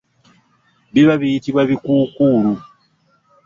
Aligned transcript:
Biba 0.93 1.13
biyitibwa 1.21 1.61
bikuukuulu. 1.69 2.51